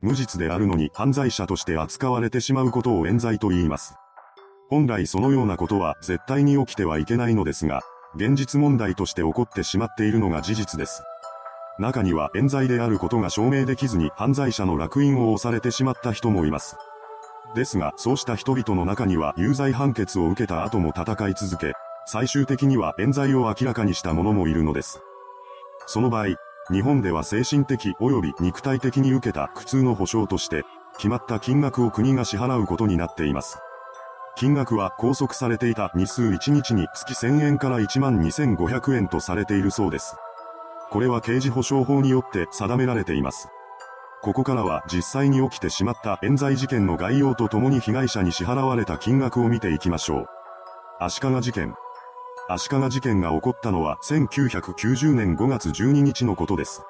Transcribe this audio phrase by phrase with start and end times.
[0.00, 3.96] 無実であるのに犯罪者として扱われてしまうことを冤罪と言います。
[4.68, 7.82] 本来そのようなことは絶対に起きてはいけないのですが、
[8.14, 11.02] 現実問題として起こってしまっているのが事実です。
[11.80, 16.76] 中には冤罪であることが証明できずに犯罪者の烙印を押されてしまった人もいます。
[17.54, 21.72] ですが、そうした人々の中には有罪判決を受けた後も戦い続け、
[22.06, 25.00] 最終的には冤罪を明らかにした者もいるのです。
[25.86, 26.36] その場合、
[26.70, 30.64] 日本では精神的及び肉体的に受けた苦痛の保障として、
[30.96, 33.58] 決まった金額を国が支払うことになっています。
[34.36, 40.16] 金額は拘束されていた日数1日に月1000円から12,500円とされているそうです。
[40.90, 43.48] これは刑事保障法によって定められています。
[44.20, 50.26] ここからは実際に起きてしまった冤罪事件の概要とともに被害者に支払われた金額を見ていきましょう。
[51.00, 51.74] 足利事件。
[52.50, 56.82] 足利事件が起こったのは1990年5月12日のことです。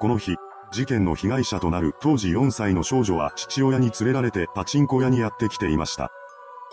[0.00, 0.34] この日、
[0.72, 6.10] 事件の被害者となる当時4歳の少女は父親に連れられてパチンコ屋にやってきていました。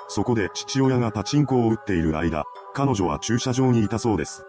[0.07, 4.43] そこで父親がパチンコを打っている間、彼女は駐車場にいたそうです。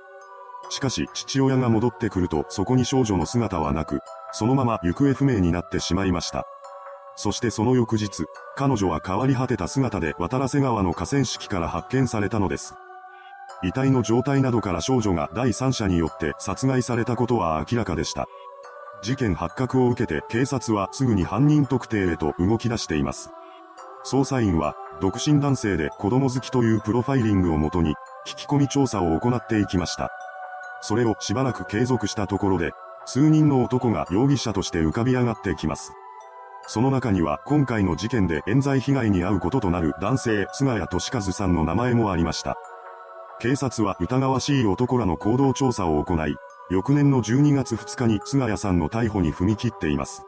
[0.70, 4.00] しかし父親が戻ってくるとそこに少女の姿はなく、
[4.32, 6.46] そのまま行方不明になってしまいました。
[7.14, 8.24] そしてその翌日、
[8.56, 12.74] 彼女は変わり果てた姿で渡良瀬川の河川敷から発見されたのです。
[13.62, 18.26] 遺体の状態などから少女が第三者によって殺害されたことは明らかでした。
[19.02, 23.30] 事件発覚を受けて警察はすぐに犯人特定へと動き出しています。
[24.04, 27.94] 捜査員は、独身男性で子供好きというプロファイリングをもとに、
[28.26, 30.10] 聞き込み調査を行っていきました。
[30.82, 32.72] それをしばらく継続したところで、
[33.04, 35.92] 数人の男が容疑者として浮かび上がってきます。
[36.66, 42.56] その中には今回の事件で冤罪被害に遭うこととなる男性菅谷俊和さんの名前もありました。
[43.40, 46.36] 警察は疑わしい男らの行動調査を行い、
[46.68, 50.22] 翌年の12月2日に菅谷さんの逮捕に踏み切っています。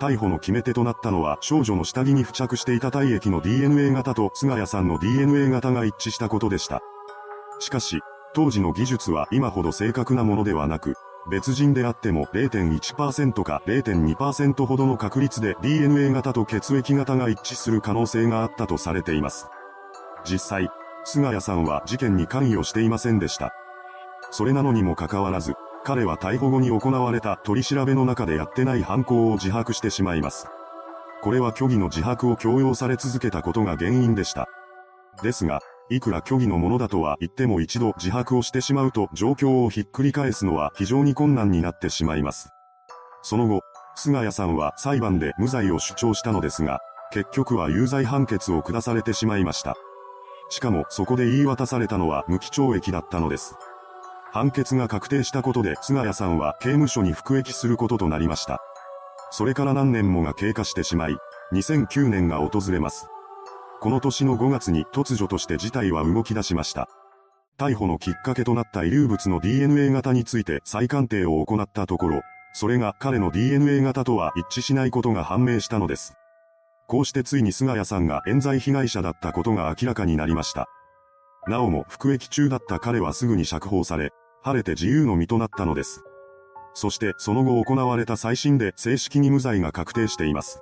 [0.00, 6.82] 逮捕の決め手となったのは少女の下着に付着していた体液の DNA 型と菅谷さんの DNA 型が一致したことでした。
[7.60, 8.00] しかし、
[8.34, 10.94] 当時の技術は今ほど正確なものではなく、
[11.30, 19.46] 別人であっても0.1%か0.2%ほどの確率で DNA 型と血液型が一致する可能性があったとされています。
[20.24, 20.68] 実際、
[21.04, 23.52] 菅谷さんは事件に関与していませんでした。
[24.30, 25.54] それなのにもかかわらず、
[25.84, 30.46] 彼は逮捕後に行われた取り調べの中でやってない犯行を自白してしまいます。
[31.22, 34.48] これは虚偽の自白を強要され続けたことが原因でした。
[35.22, 35.60] ですが、
[35.90, 42.50] いくら虚偽のものだとは言っても一度自白をしてしまうと状況をひっくり返すのは非常に困難になってしまいます。
[43.22, 43.60] その後、
[43.94, 46.80] 菅谷さんは裁判で無罪を主張したのですが、
[47.12, 49.76] 結局は有罪判決を下されてしまいました。
[50.52, 53.56] しかもそこで言い渡されたのは無期懲役だったのです。
[54.32, 58.60] 判決が確定したことで菅谷さんは刑務所に服役することとなりました。
[59.30, 61.16] それから何年もが経過してしまい、
[61.54, 63.08] 2009年が訪れます。
[63.80, 66.86] この年の5月に突如として事態は動き出しました。
[67.56, 72.20] 逮捕のきっかけとなった遺留物の DNA 型について再鑑定を行ったところ、
[72.52, 76.12] それが彼の DNA 型とは一致しないことが判明したのです。
[76.86, 80.68] こうしてついに菅谷さんが冤罪被害者だったことが明らかになりました。
[81.48, 84.10] なおも服役中だった彼はすぐに釈放され、
[84.42, 86.04] 晴れて自由の身となったのです。
[86.74, 90.60] そしてその後行われた再審で正式に無罪が確定しています。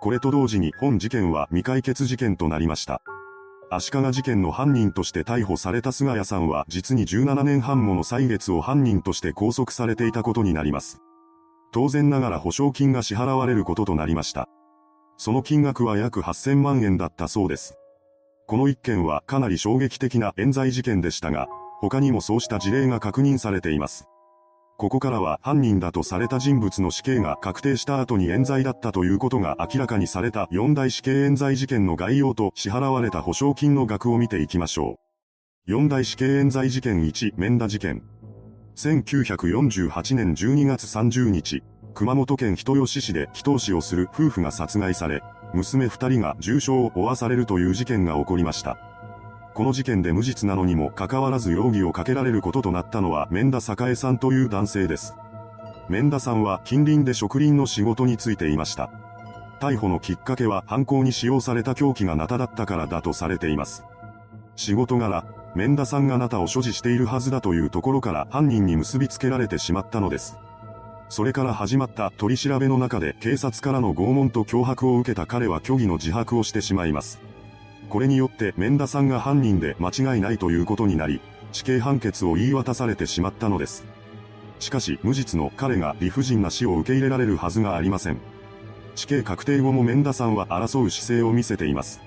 [0.00, 3.02] これと同時に本事件は未解決事件となりました。
[3.70, 10.98] 足利事件の犯人として逮捕された菅谷さんは実に17年半もの歳月を犯人として拘束されていたことになります。
[11.72, 14.48] 当然ながら保証金が支払われることとなりました。
[15.22, 17.76] その金額は約8000万円だったそうです。
[18.46, 21.46] この一件はかなり衝撃的な冤罪事件でしたが、
[21.82, 24.06] 他にもそうした事例が確認されています。
[24.78, 34.92] ここからは犯人だとされた人物の死刑が確定した後に冤罪だったということが明らかにされた四大死刑冤罪事件の概要と支払われた保証金の額を見ていきましょ
[35.66, 35.70] う。
[35.70, 38.02] 四大死刑冤罪事件1、免田事件。
[38.74, 41.62] 1948年12月30日、
[41.94, 45.22] 熊本県人吉市で祈祷師をする夫婦が殺害され、
[45.52, 48.78] 娘二人が重傷を負わされるという事件が起こりました。
[49.54, 55.14] この事件で無実なのにもかかわらず容疑をかけられることとなったのは免田栄さんという男性です。
[55.88, 58.90] 免田さんは近隣で植林の仕事に就いていました。
[59.60, 63.84] 逮捕のきっかけは犯行に使用された凶器がナタだったからだとされています。
[64.56, 65.24] 仕事柄、
[65.54, 70.38] 免田さんがナタを所持しているはずだというところから犯人に結びつけられてしまったのです。
[71.10, 77.20] それから始まった取り調べの中で警察からの拷問と脅迫を受けた彼は虚偽の自白をしてしまいます。
[77.88, 81.20] これによって免田さんが犯人で間違いないということになり、
[81.50, 83.84] 死刑判決を言い渡されてしまったのです。
[84.60, 88.18] しかし無実の彼が理不尽な死を受け入れられるはずがありません。
[88.94, 92.00] 死刑確定後もメンダさんは争う姿勢を見せています。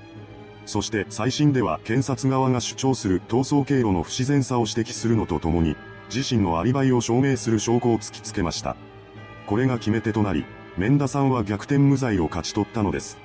[0.66, 5.76] そして最新では検察側が主張する逃走経路の不自然さを指摘するのとともに、
[6.14, 8.78] 自身のアリバイを証明する証拠を突きつけました。
[9.46, 10.46] これが決め手となり、
[10.78, 13.18] メンダさんは逆転無罪を勝ち取ったのです。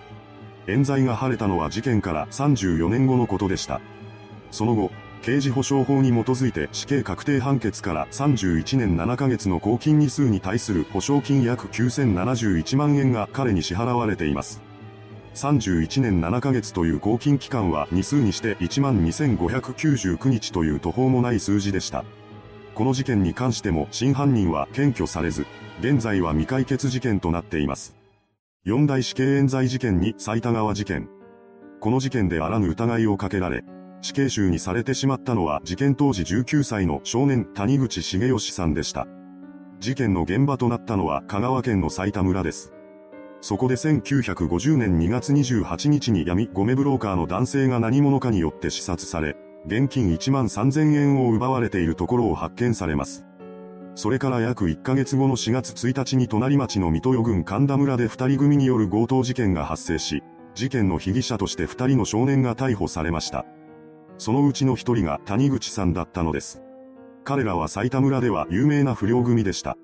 [0.66, 3.80] 冤罪が晴れたのは事件から34年後のことでした。
[4.50, 4.90] その後、
[5.22, 14.62] 刑事保障法に基づいて死刑確定判決から31年7ヶ月の公金日数に対する保証金約9071万円が彼に支払われています。
[15.34, 22.04] 31年7ヶ月という公金期間は2数にして12,599日という途方もない数字でした。
[22.78, 25.48] この事件に関しても真犯人は検挙されず、
[25.80, 27.96] 現在は未解決事件となっています。
[28.62, 31.08] 四大死刑冤罪事件に埼玉川事件。
[31.80, 33.64] この事件であらぬ疑いをかけられ、
[34.00, 39.08] 死刑囚にされてしまったのは事件当時19歳の少年谷口重義さんでした。
[39.80, 42.72] 事件の現場となったのは香川県の埼玉村です。
[43.40, 49.34] そこで1950年2月28日に闇ゴメブローカーの男性が何者かによって刺殺され、
[49.66, 53.24] 現金1万3000円を奪われているところを発見されます。
[53.94, 60.22] それから約1ヶ月後の4月1日に隣町の水戸余郡神田村で2人組による強盗事件が発生し、
[60.54, 63.44] 事件の被疑者として2人の少年が逮捕されました。
[64.18, 66.62] そのうちの1人が谷口さんだったのです。
[67.24, 69.76] 彼らは埼玉村では有名な不良組でした。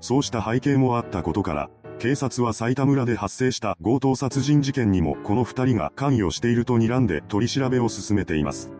[0.00, 8.72] そうした背景もあったことから、警察は埼玉村で発生した強盗殺人事件にもこの2人が関与していると睨んで取り調べを進めています。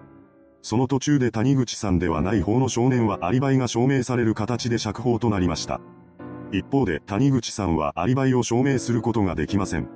[0.63, 5.81] その途中で谷口さんではない方の少年はアリバイが証明される形で釈放となりました。
[6.53, 9.89] 一方で谷口さんはアリバイを証明することができません。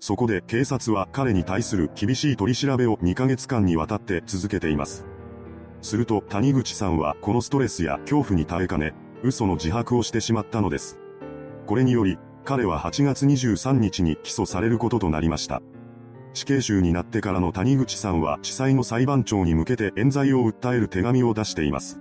[0.00, 5.06] そこで警察は彼に対する厳しい取り調べを2ヶ月間にわたって続けています。
[5.80, 10.98] すると谷口さんはこのストレスや恐怖に耐えかね、嘘の自白をしてしまったのです。
[11.66, 15.62] これにより、彼は8月23日に起訴されることとなりました。
[16.34, 22.00] 死刑囚になってからの谷口さんは地裁の裁判長に向けて冤罪を訴える手紙を出しています。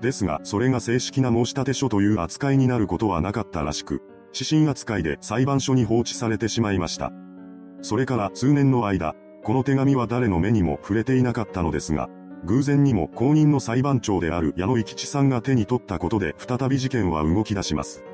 [0.00, 4.02] ですが、それが正式な申立書という扱いになることはなかったらしく、
[4.32, 7.12] 指針扱いで裁判所に放置されてしまいました。
[7.82, 12.08] それから数年の間、この手紙は誰の目にも触れていなかったのですが、
[12.44, 18.04] 偶然にも公認の裁判長である矢野幸吉さんが手に取ったことで再び事件は動き出します。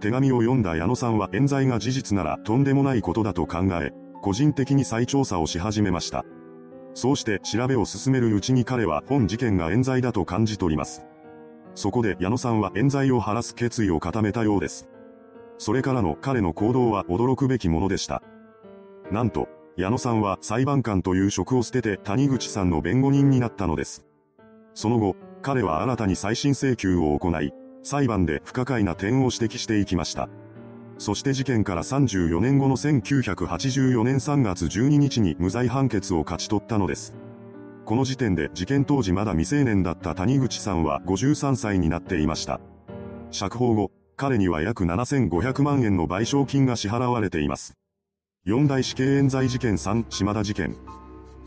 [0.00, 3.92] 手紙を読んだ矢野さんは冤罪が事実ならとんでもないことだと考え、
[4.24, 6.24] 個人的に再調査をし始めました。
[6.94, 11.04] そうして調べを進めるうちに彼は本事件が冤罪だと感じ取ります。
[11.74, 14.88] そこで矢野さんは冤罪を晴らす決意を固めたようです。
[15.58, 18.22] それからの彼の行動は驚くべきものでした。
[19.10, 24.06] なんと、矢野さんは裁判官という職を捨てて谷口さんの弁護人になったのです。
[24.72, 30.30] その後、彼は新たに再審請求を行い、裁判で不可解な点を指摘していきました。
[30.98, 37.14] そして事件から34年後の1984年3月12日に無罪判決を勝ち取ったのです。
[37.84, 42.60] この時点で事件当時まだ未成年だった谷口さんは53歳になっていました。
[43.30, 47.74] 釈放後、彼には約7500万円の賠償金が支払われています。
[48.44, 50.76] 四大死刑冤罪事件3島田事件。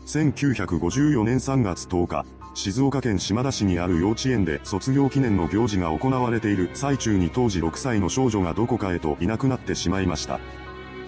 [0.08, 2.24] 1954年3月10日、
[2.54, 10.40] 静岡県島田市にある幼稚園で卒業記念の行事が行われている最中に当時6歳の少女がどこかへといなくなってしまいました。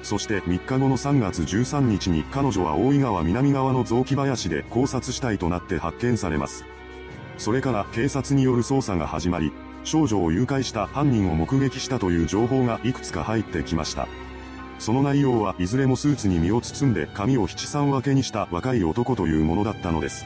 [0.02, 6.66] そして3日後の3月13日に彼女は大井川南側の雑木林で考察死体となって発見されます。
[7.38, 9.50] それから警察による捜査が始まり、
[9.82, 14.08] 少女を誘拐した犯人を目撃したという情報がいくつか入ってきました。
[14.80, 20.24] その内容はいずれもスーツに身を包んで髪を七三分けにした若い男というものだったのです。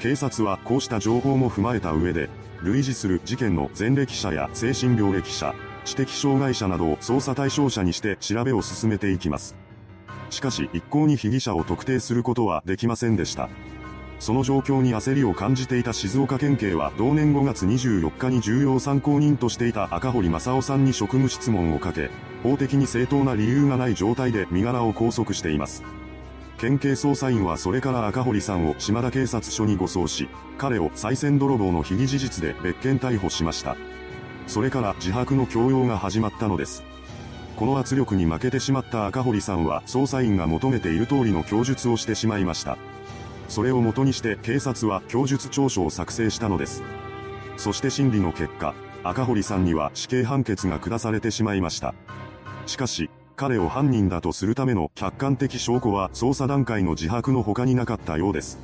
[0.00, 2.28] 警察はこうした情報も踏まえた上で、
[2.62, 5.54] 類似する事件の前歴者や精神病歴者、
[5.86, 9.56] 知的障害者などを捜査対象者にして調べを進めていきます。
[10.28, 13.48] しかし一向に被疑者を特定することはできませんでした。
[14.20, 22.10] その状況に焦りを感じていた静岡県警は同年5月24日に重要参考人としていた赤堀正夫さんに職務質問をかけ、
[22.42, 25.82] 法的に正当な理由がない状態で身柄を拘束しています。
[26.58, 33.78] 県警捜査員はそれから赤堀さんを島田警察署に護送し、彼を再選泥棒の被疑事実で別件逮捕しました。
[34.46, 36.82] それから自白の強要が始まったのです。
[37.56, 42.76] この圧力に負けてしまった赤堀さんは捜査員が求めている通りの供述をしてしまいました。
[43.50, 46.84] それをもとにして警察は供述調書を作成したのです。
[47.56, 51.92] そして審理の結果、赤堀さんには死刑判決が下されてしまいました。
[52.66, 58.60] しかし、彼を犯人だとするための客観的証拠は捜査段階の自白の他になかったようです。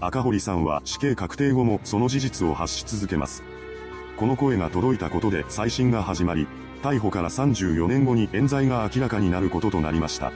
[0.00, 3.44] 赤堀さんは死刑確定後もその事実を発し続けます。
[4.16, 6.48] この声が届いたことで再審が始まり、
[6.82, 10.32] 逮捕から34年後に冤罪が明らかになることとなりました。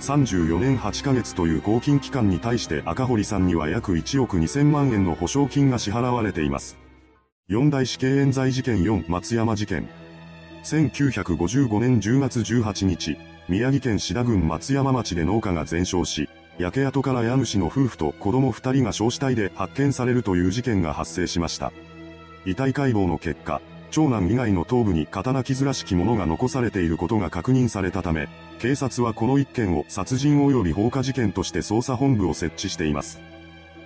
[0.00, 6.76] 34年8ヶ月という公金期間に対して赤堀さんには約1億2000万円の保証金が支払われています。
[7.48, 9.88] 四大死刑冤罪事件4松山事件。
[10.64, 13.16] 1955年10月18日、
[13.48, 21.72] 宮城県志田郡松山町で農家が全焼し、焼け跡から家主の夫婦と子供2人が焼死体で発見されるという事件が発生しました。
[22.44, 28.28] 遺体解剖の結果、長男以外の頭部に刀傷らしきものが残されていることが確認されたため、
[28.58, 33.20] 警察はこの一件を殺人及び放火事件として捜査本部を設置しています。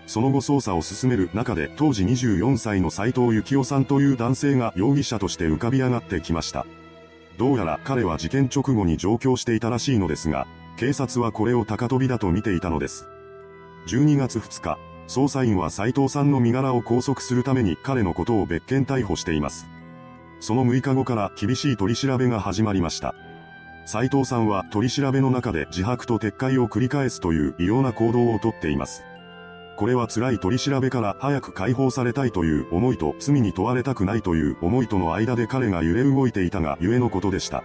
[0.06, 6.66] その後捜査を進める中で当時24歳の斎藤幸夫さんという男性が容疑者として浮かび上がってきました。
[7.38, 13.06] どうやら彼は事件直後に上京していたらしいのですが、警察はこれを高飛びだと見ていたのです。
[13.86, 19.66] 12月2日、捜査員は斎藤さんの身柄を拘束するために彼のことを別件逮捕しています。
[20.40, 23.14] その6日後から厳しい取り調べが始まりました。
[23.84, 29.04] 斉藤さんは取り調べの中で自白と撤回を繰り返すという異様な行動をとっています。
[29.76, 37.64] これは辛い取り調べから早く解放されたいという思いと罪に問われたくないという思いとの間で彼が揺れ動いていたがゆえのことでした。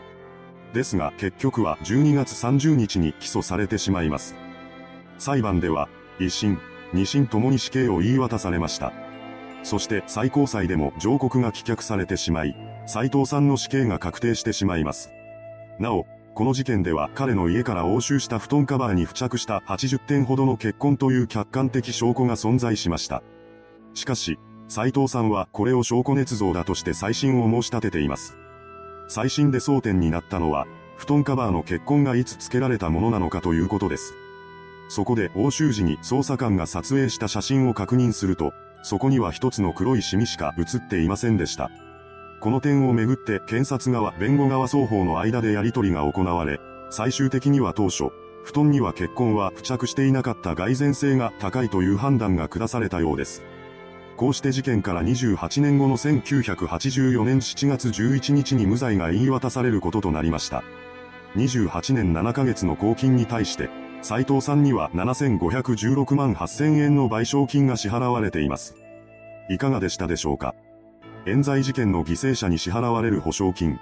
[0.73, 4.35] ですが結局は12月30日に起訴されてしまいます。
[5.17, 5.87] 裁判では、
[6.19, 6.59] 一審、
[6.93, 8.91] 二審ともに死刑を言い渡されました。
[9.65, 12.55] そして最高裁でも上告が棄却されてしまい、
[12.85, 15.11] 斉藤さんの死刑が確定してしまいます。
[15.79, 16.05] なお、
[16.35, 23.23] この事件では彼の家から押収した布団カバーに付着した80点ほどの血痕という客観的証拠が存在しました。
[23.95, 28.37] しかし、斉藤さんはこれを証拠捏造だとして再審を申し立てています。
[29.07, 34.13] 再審で争点になったのは、布団カバーの血痕がいつ付けられたものなのかということです。
[34.89, 38.53] そこで押収時に捜査官が撮影した写真を確認すると、
[38.85, 41.71] そこには一つの黒いシミしか写っていませんでした。
[42.39, 46.59] この点をめぐって検察側、弁護側双方の間でやり取りが行われ、
[46.91, 48.11] 最終的には当初、
[48.43, 53.41] 布団には血痕は付着していなかった蓋然性が高いという判断が下されたようです。
[54.17, 60.63] こうして事件から28年後の1984年7月11日に無罪が言い渡されることとなりました。
[61.37, 63.67] 28年7ヶ月の公金に対して、
[64.01, 68.75] 斉藤さんには7516万8000円の賠償金が支払われています。
[69.49, 70.53] いかがでしたでしょうか？
[71.25, 73.79] 冤罪事件の犠牲者に支払われる保証金。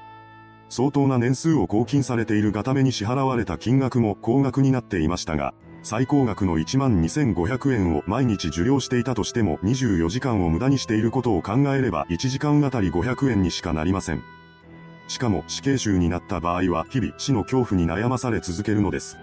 [0.70, 5.54] 相当な年数を公金されているがために支払われた金額も高額になっていましたが、
[5.84, 14.24] 最高額の12,500円を毎日受領していたとしても24時間を無駄にしていることを考えれば1時間あたり500円にしかなりません。
[15.10, 19.18] しかも死刑囚になった場合は日々死の恐怖に悩まされ続けるのです。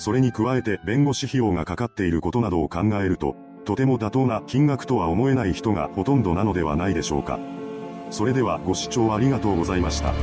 [0.00, 7.38] それに加えて弁護士費用がかかっていることなどを考えると、とても妥当な金額とは思えない人がほとんどなのではないでしょうか。
[8.10, 10.14] それではご視聴ありがとうございました。